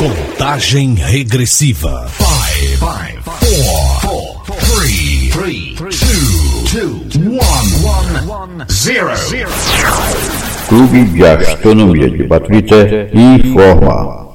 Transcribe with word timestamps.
Contagem 0.00 0.94
regressiva. 0.94 2.08
5, 2.08 2.78
4, 2.78 3.22
4, 4.00 4.54
3, 5.30 5.74
2, 6.72 7.16
1, 7.18 7.38
0. 8.66 9.10
Clube 10.68 11.04
de 11.04 11.26
Astronomia 11.26 12.08
de 12.08 12.26
Baturité 12.26 13.10
informa. 13.12 14.30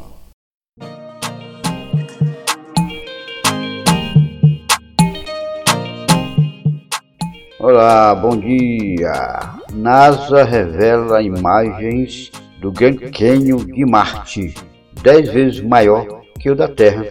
Olá, 7.58 8.14
bom 8.14 8.38
dia. 8.38 9.56
NASA 9.74 10.44
revela 10.44 11.24
imagens 11.24 12.32
do 12.62 12.72
Grand 12.72 12.98
Canyon 13.12 13.66
de 13.66 13.84
Marte, 13.84 14.54
10 15.06 15.30
vezes 15.30 15.62
maior 15.62 16.24
que 16.40 16.50
o 16.50 16.56
da 16.56 16.68
Terra. 16.68 17.06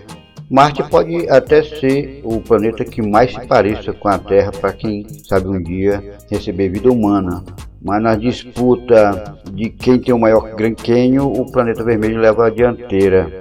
Marte 0.50 0.82
pode 0.82 1.30
até 1.30 1.62
ser 1.62 2.20
o 2.24 2.40
planeta 2.40 2.84
que 2.84 3.00
mais 3.00 3.32
se 3.32 3.46
pareça 3.46 3.92
com 3.92 4.08
a 4.08 4.18
Terra 4.18 4.50
para 4.50 4.72
quem 4.72 5.06
sabe 5.08 5.46
um 5.46 5.62
dia 5.62 6.02
receber 6.28 6.70
vida 6.70 6.90
humana. 6.90 7.44
Mas 7.80 8.02
na 8.02 8.16
disputa 8.16 9.38
de 9.52 9.70
quem 9.70 10.00
tem 10.00 10.12
o 10.12 10.18
maior 10.18 10.56
Grand 10.56 10.74
o 11.20 11.52
planeta 11.52 11.84
vermelho 11.84 12.18
leva 12.18 12.48
a 12.48 12.50
dianteira. 12.50 13.38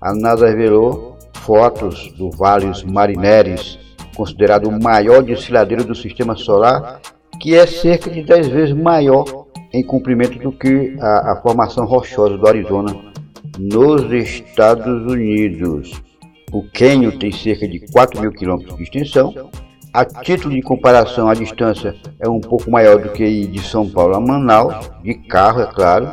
A 0.00 0.14
NASA 0.14 0.46
revelou 0.46 1.18
fotos 1.34 2.12
do 2.16 2.30
Vale 2.30 2.70
Marineris, 2.86 3.76
considerado 4.14 4.68
o 4.68 4.82
maior 4.82 5.20
desfiladeiro 5.20 5.82
do 5.82 5.96
sistema 5.96 6.36
solar, 6.36 7.00
que 7.40 7.56
é 7.56 7.66
cerca 7.66 8.08
de 8.08 8.22
10 8.22 8.48
vezes 8.48 8.72
maior 8.72 9.46
em 9.72 9.82
comprimento 9.82 10.38
do 10.38 10.52
que 10.52 10.96
a, 11.00 11.32
a 11.32 11.36
formação 11.42 11.84
rochosa 11.84 12.38
do 12.38 12.46
Arizona, 12.46 12.94
nos 13.58 14.10
Estados 14.12 15.10
Unidos. 15.10 16.02
O 16.52 16.62
Canyon 16.72 17.12
tem 17.18 17.32
cerca 17.32 17.66
de 17.66 17.80
4 17.90 18.20
mil 18.20 18.32
quilômetros 18.32 18.76
de 18.76 18.82
extensão. 18.84 19.34
A 19.92 20.04
título 20.04 20.54
de 20.54 20.62
comparação, 20.62 21.28
a 21.28 21.34
distância 21.34 21.94
é 22.20 22.28
um 22.28 22.40
pouco 22.40 22.70
maior 22.70 23.00
do 23.00 23.08
que 23.10 23.46
de 23.46 23.62
São 23.62 23.88
Paulo 23.88 24.14
a 24.14 24.20
Manaus, 24.20 24.90
de 25.02 25.14
carro, 25.14 25.62
é 25.62 25.66
claro. 25.66 26.12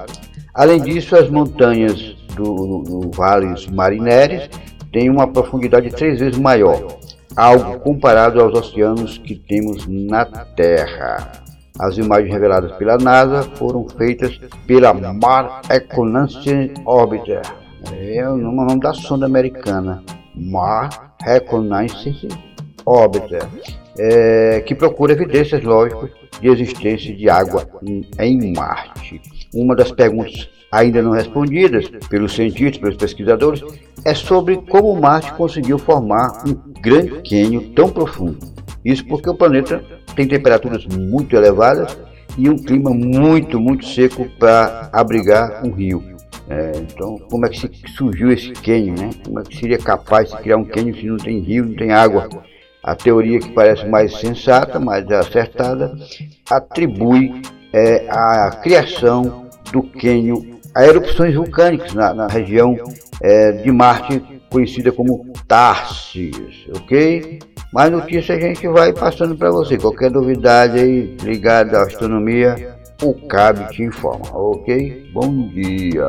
Além 0.53 0.81
disso, 0.81 1.16
as 1.16 1.30
montanhas 1.30 2.16
do, 2.36 2.84
do 2.84 3.12
Vale 3.12 3.53
Marineres 3.72 4.50
têm 4.92 5.09
uma 5.09 5.28
profundidade 5.28 5.90
três 5.90 6.20
vezes 6.20 6.38
maior, 6.38 6.98
algo 7.36 7.80
comparado 7.80 8.40
aos 8.40 8.53
oceanos 8.53 9.18
que 9.18 9.36
temos 9.36 9.86
na 9.88 10.23
Terra. 10.25 11.43
As 11.80 11.98
imagens 11.98 12.32
reveladas 12.32 12.72
pela 12.74 12.98
NASA 12.98 13.44
foram 13.56 13.88
feitas 13.90 14.40
pela 14.68 14.94
Mar 14.94 15.62
Reconnaissance 15.68 16.72
Orbiter. 16.86 17.42
É 17.92 18.30
o 18.30 18.38
nome 18.38 18.80
da 18.80 18.94
sonda 18.94 19.26
americana. 19.26 20.04
Mar 20.36 21.16
Reconnaissance 21.22 22.28
Orbiter. 22.86 23.44
É, 23.98 24.62
que 24.62 24.76
procura 24.76 25.14
evidências 25.14 25.64
lógicas 25.64 26.12
de 26.40 26.48
existência 26.48 27.16
de 27.16 27.30
água 27.30 27.68
em 28.20 28.54
Marte. 28.54 29.20
Uma 29.54 29.76
das 29.76 29.92
perguntas 29.92 30.50
ainda 30.72 31.02
não 31.02 31.12
respondidas 31.12 31.88
pelos 32.10 32.34
cientistas, 32.34 32.78
pelos 32.78 32.98
pesquisadores, 32.98 33.64
é 34.06 34.14
sobre 34.14 34.58
como 34.70 35.00
Marte 35.00 35.34
conseguiu 35.34 35.78
formar 35.78 36.44
um 36.48 36.54
grande 36.82 37.22
cânion 37.28 37.62
tão 37.76 37.90
profundo. 37.90 38.38
Isso 38.84 39.06
porque 39.06 39.30
o 39.30 39.36
planeta 39.36 39.84
tem 40.16 40.28
temperaturas 40.28 40.86
muito 40.86 41.36
elevadas 41.36 41.97
e 42.38 42.50
um 42.50 42.58
clima 42.58 42.92
muito, 42.92 43.59
muito 43.59 43.86
seco 43.86 44.28
para 44.39 44.89
abrigar 44.92 45.66
um 45.66 45.72
rio. 45.72 46.03
É, 46.50 46.72
então, 46.75 47.17
como 47.30 47.45
é 47.45 47.50
que 47.50 47.72
surgiu 47.95 48.31
esse 48.31 48.52
cânion, 48.52 48.95
né? 48.95 49.09
Como 49.23 49.39
é 49.39 49.44
que 49.44 49.58
seria 49.58 49.78
capaz 49.78 50.30
de 50.30 50.38
criar 50.38 50.58
um 50.58 50.66
cânion 50.66 50.94
se 50.94 51.06
não 51.06 51.17
tem 51.17 51.39
rio, 51.39 51.66
não 51.66 51.75
tem 51.75 51.91
água? 51.91 52.28
A 52.84 52.95
teoria 52.95 53.39
que 53.39 53.50
parece 53.52 53.86
mais 53.88 54.19
sensata, 54.19 54.80
mais 54.80 55.09
acertada, 55.09 55.95
atribui 56.50 57.41
é, 57.72 58.06
a 58.09 58.52
criação 58.62 59.47
do 59.72 59.84
cânion 59.84 60.53
a 60.75 60.85
erupções 60.85 61.35
vulcânicas 61.35 61.94
na, 61.94 62.13
na 62.13 62.28
região 62.28 62.75
é, 63.22 63.52
de 63.52 63.72
Marte, 63.72 64.22
conhecida 64.50 64.91
como 64.91 65.31
Tarsis, 65.47 66.68
ok? 66.75 67.40
Mais 67.73 67.91
notícias 67.91 68.38
a 68.38 68.39
gente 68.39 68.67
vai 68.67 68.94
passando 68.94 69.35
para 69.35 69.50
você. 69.50 69.78
Qualquer 69.79 70.11
novidade 70.11 70.78
aí 70.78 71.17
ligada 71.23 71.79
à 71.79 71.81
astronomia, 71.81 72.78
o 73.01 73.16
CAB 73.28 73.67
te 73.72 73.81
informa, 73.81 74.28
ok? 74.31 75.09
Bom 75.11 75.47
dia! 75.47 76.07